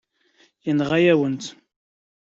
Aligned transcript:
Yenɣa-yawen-tt. 0.65 1.51